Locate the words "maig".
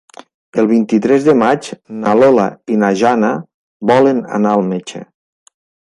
1.41-1.69